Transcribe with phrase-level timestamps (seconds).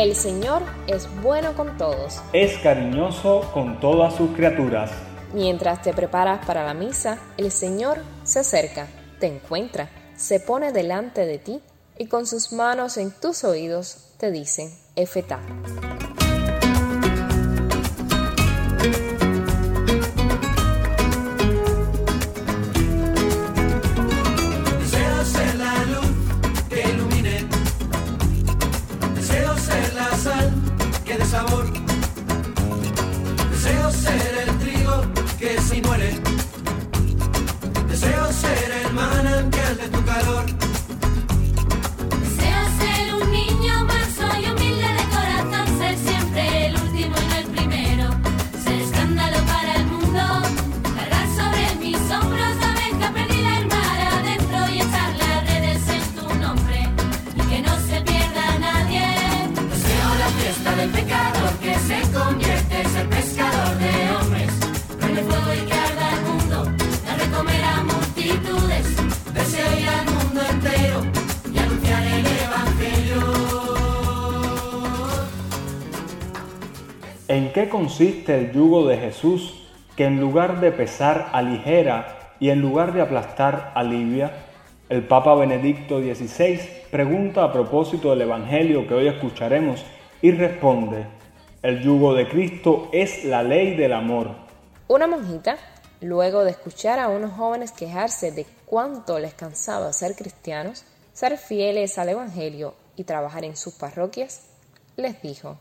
[0.00, 2.22] El Señor es bueno con todos.
[2.32, 4.90] Es cariñoso con todas sus criaturas.
[5.34, 11.26] Mientras te preparas para la misa, el Señor se acerca, te encuentra, se pone delante
[11.26, 11.60] de ti
[11.98, 15.38] y con sus manos en tus oídos te dice, Efetá.
[30.20, 30.50] sal
[31.04, 31.66] que de sabor.
[33.50, 35.02] Deseo ser el trigo
[35.38, 36.20] que si muere.
[37.88, 40.69] Deseo ser el manantial de tu calor.
[77.50, 82.60] ¿En qué consiste el yugo de Jesús que en lugar de pesar aligera y en
[82.60, 84.30] lugar de aplastar alivia?
[84.88, 86.60] El Papa Benedicto XVI
[86.92, 89.84] pregunta a propósito del Evangelio que hoy escucharemos
[90.22, 91.08] y responde,
[91.60, 94.28] el yugo de Cristo es la ley del amor.
[94.86, 95.56] Una monjita,
[96.00, 101.98] luego de escuchar a unos jóvenes quejarse de cuánto les cansaba ser cristianos, ser fieles
[101.98, 104.46] al Evangelio y trabajar en sus parroquias,
[104.96, 105.58] les dijo,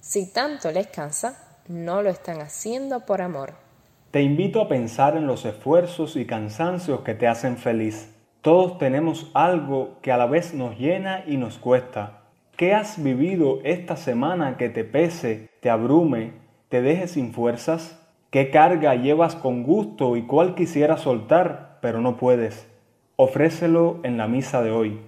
[0.00, 3.54] si tanto les cansa, no lo están haciendo por amor.
[4.10, 8.10] Te invito a pensar en los esfuerzos y cansancios que te hacen feliz.
[8.40, 12.22] Todos tenemos algo que a la vez nos llena y nos cuesta.
[12.56, 16.32] ¿Qué has vivido esta semana que te pese, te abrume,
[16.68, 17.98] te deje sin fuerzas?
[18.30, 22.66] ¿Qué carga llevas con gusto y cuál quisieras soltar, pero no puedes?
[23.16, 25.00] Ofrécelo en la misa de hoy.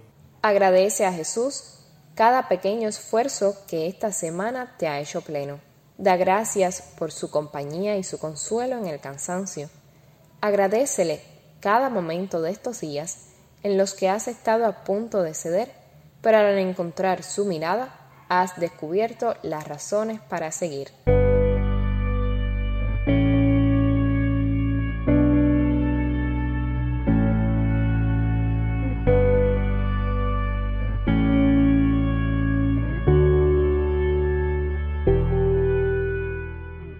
[0.42, 1.71] Agradece a Jesús
[2.14, 5.60] cada pequeño esfuerzo que esta semana te ha hecho pleno.
[5.98, 9.70] Da gracias por su compañía y su consuelo en el cansancio.
[10.40, 11.22] Agradecele
[11.60, 13.28] cada momento de estos días
[13.62, 15.72] en los que has estado a punto de ceder,
[16.20, 17.98] pero al encontrar su mirada
[18.28, 20.88] has descubierto las razones para seguir.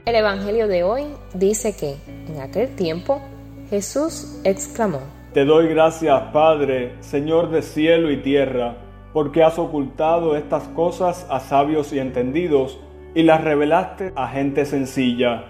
[0.04, 1.94] El Evangelio de hoy dice que
[2.26, 3.22] en aquel tiempo
[3.70, 4.98] Jesús exclamó,
[5.32, 8.78] Te doy gracias, Padre, Señor de cielo y tierra,
[9.12, 12.80] porque has ocultado estas cosas a sabios y entendidos
[13.14, 15.44] y las revelaste a gente sencilla.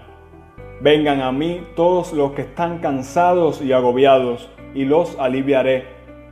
[0.81, 5.85] Vengan a mí todos los que están cansados y agobiados, y los aliviaré.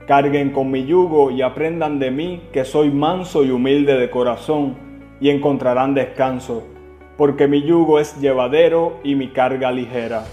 [0.05, 4.77] Carguen con mi yugo y aprendan de mí que soy manso y humilde de corazón,
[5.19, 6.70] y encontrarán descanso
[7.21, 10.25] porque mi yugo es llevadero y mi carga ligera.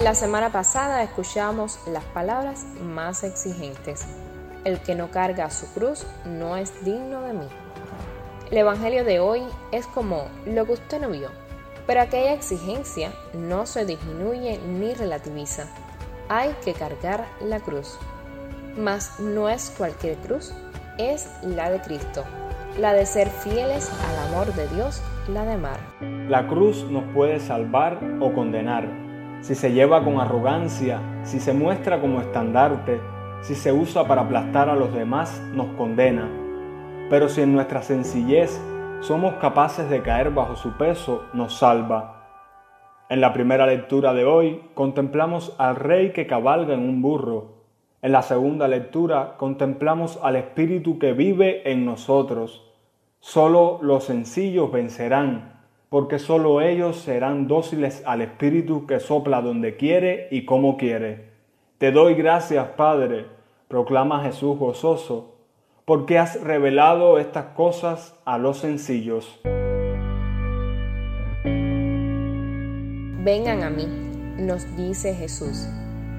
[0.00, 4.06] La semana pasada escuchamos las palabras más exigentes.
[4.64, 7.48] El que no carga su cruz no es digno de mí.
[8.50, 9.42] El Evangelio de hoy
[9.72, 11.28] es como lo que usted no vio,
[11.86, 15.66] pero aquella exigencia no se disminuye ni relativiza.
[16.30, 17.98] Hay que cargar la cruz.
[18.76, 20.54] Mas no es cualquier cruz,
[20.98, 22.24] es la de Cristo,
[22.78, 25.78] la de ser fieles al amor de Dios, la de amar.
[26.28, 28.86] La cruz nos puede salvar o condenar.
[29.40, 33.00] Si se lleva con arrogancia, si se muestra como estandarte,
[33.40, 36.28] si se usa para aplastar a los demás, nos condena.
[37.08, 38.60] Pero si en nuestra sencillez
[39.00, 42.26] somos capaces de caer bajo su peso, nos salva.
[43.08, 47.55] En la primera lectura de hoy contemplamos al rey que cabalga en un burro
[48.02, 52.62] en la segunda lectura contemplamos al Espíritu que vive en nosotros.
[53.20, 60.28] Solo los sencillos vencerán, porque solo ellos serán dóciles al Espíritu que sopla donde quiere
[60.30, 61.30] y como quiere.
[61.78, 63.26] Te doy gracias, Padre,
[63.68, 65.34] proclama Jesús gozoso,
[65.84, 69.40] porque has revelado estas cosas a los sencillos.
[73.24, 73.86] Vengan a mí,
[74.38, 75.68] nos dice Jesús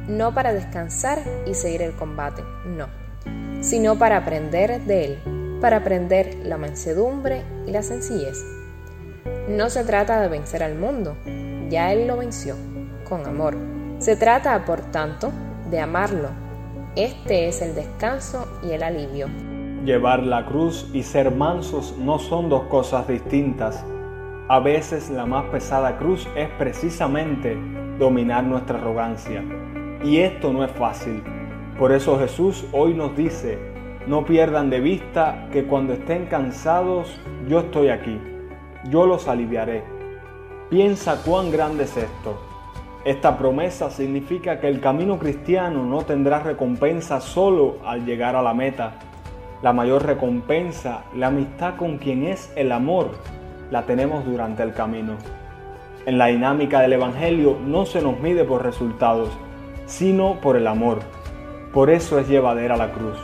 [0.08, 2.88] no para descansar y seguir el combate, no,
[3.62, 8.44] sino para aprender de Él, para aprender la mansedumbre y la sencillez.
[9.50, 11.16] No se trata de vencer al mundo,
[11.70, 12.56] ya Él lo venció,
[13.08, 13.58] con amor.
[14.00, 15.32] Se trata, por tanto,
[15.70, 16.30] de amarlo.
[16.96, 19.28] Este es el descanso y el alivio.
[19.86, 23.84] Llevar la cruz y ser mansos no son dos cosas distintas.
[24.50, 27.58] A veces la más pesada cruz es precisamente
[27.98, 29.44] dominar nuestra arrogancia.
[30.04, 31.24] Y esto no es fácil.
[31.80, 33.58] Por eso Jesús hoy nos dice,
[34.06, 38.20] no pierdan de vista que cuando estén cansados, yo estoy aquí.
[38.90, 39.84] Yo los aliviaré.
[40.70, 42.40] Piensa cuán grande es esto.
[43.06, 48.54] Esta promesa significa que el camino cristiano no tendrá recompensa solo al llegar a la
[48.54, 49.00] meta.
[49.62, 53.12] La mayor recompensa, la amistad con quien es el amor,
[53.72, 55.14] la tenemos durante el camino.
[56.06, 59.30] En la dinámica del Evangelio no se nos mide por resultados,
[59.88, 61.00] sino por el amor.
[61.74, 63.18] Por eso es llevadera la cruz.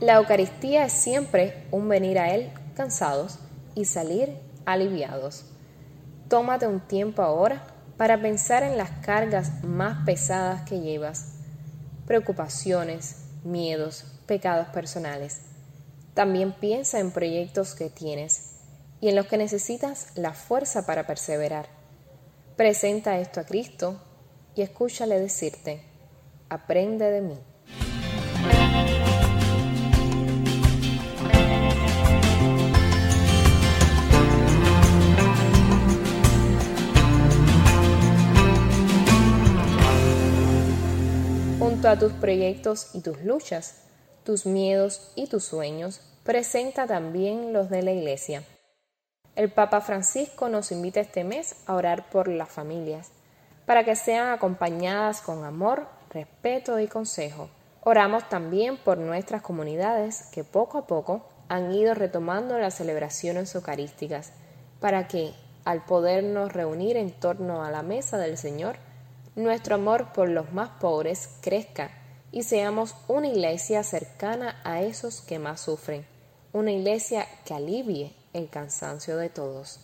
[0.00, 3.38] La Eucaristía es siempre un venir a Él cansados
[3.74, 5.44] y salir aliviados.
[6.28, 7.66] Tómate un tiempo ahora
[7.98, 11.34] para pensar en las cargas más pesadas que llevas,
[12.06, 15.40] preocupaciones, miedos, pecados personales.
[16.14, 18.56] También piensa en proyectos que tienes
[19.00, 21.66] y en los que necesitas la fuerza para perseverar.
[22.56, 24.00] Presenta esto a Cristo
[24.54, 25.82] y escúchale decirte,
[26.50, 27.38] aprende de mí.
[41.58, 43.87] Junto a tus proyectos y tus luchas,
[44.28, 48.42] tus miedos y tus sueños, presenta también los de la Iglesia.
[49.36, 53.10] El Papa Francisco nos invita este mes a orar por las familias,
[53.64, 57.48] para que sean acompañadas con amor, respeto y consejo.
[57.80, 64.32] Oramos también por nuestras comunidades que poco a poco han ido retomando las celebraciones eucarísticas,
[64.78, 65.32] para que,
[65.64, 68.76] al podernos reunir en torno a la mesa del Señor,
[69.36, 71.97] nuestro amor por los más pobres crezca
[72.32, 76.04] y seamos una iglesia cercana a esos que más sufren,
[76.52, 79.80] una iglesia que alivie el cansancio de todos.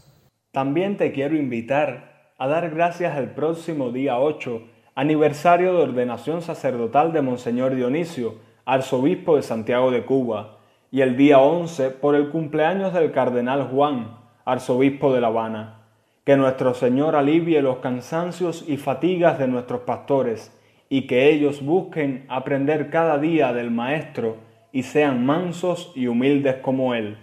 [0.52, 4.62] También te quiero invitar a dar gracias el próximo día 8,
[4.94, 10.58] aniversario de ordenación sacerdotal de Monseñor Dionisio, arzobispo de Santiago de Cuba,
[10.90, 15.80] y el día 11 por el cumpleaños del cardenal Juan, arzobispo de La Habana.
[16.24, 20.52] Que nuestro Señor alivie los cansancios y fatigas de nuestros pastores
[20.88, 24.36] y que ellos busquen aprender cada día del Maestro
[24.72, 27.16] y sean mansos y humildes como Él.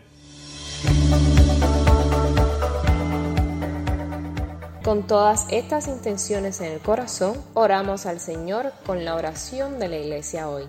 [4.84, 9.98] Con todas estas intenciones en el corazón, oramos al Señor con la oración de la
[9.98, 10.64] Iglesia hoy.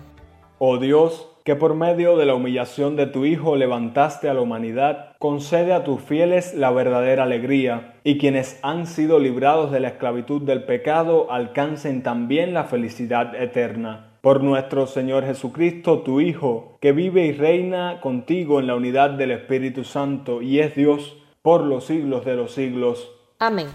[0.59, 5.17] Oh Dios, que por medio de la humillación de tu Hijo levantaste a la humanidad,
[5.19, 10.41] concede a tus fieles la verdadera alegría, y quienes han sido librados de la esclavitud
[10.41, 14.11] del pecado alcancen también la felicidad eterna.
[14.21, 19.31] Por nuestro Señor Jesucristo, tu Hijo, que vive y reina contigo en la unidad del
[19.31, 23.11] Espíritu Santo y es Dios por los siglos de los siglos.
[23.39, 23.67] Amén.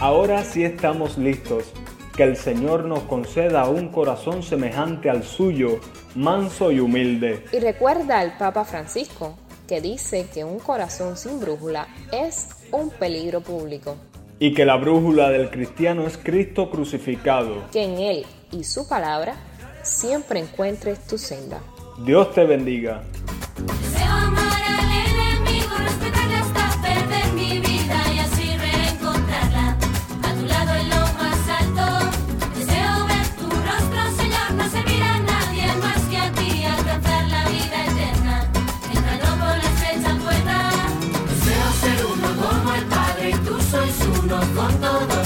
[0.00, 1.72] Ahora sí estamos listos
[2.18, 5.78] que el Señor nos conceda un corazón semejante al suyo,
[6.16, 7.44] manso y humilde.
[7.52, 13.40] Y recuerda al Papa Francisco, que dice que un corazón sin brújula es un peligro
[13.40, 13.94] público.
[14.40, 17.62] Y que la brújula del cristiano es Cristo crucificado.
[17.70, 19.36] Que en Él y su palabra
[19.84, 21.60] siempre encuentres tu senda.
[22.04, 23.04] Dios te bendiga.
[43.70, 43.90] Soy
[44.24, 45.17] uno con todo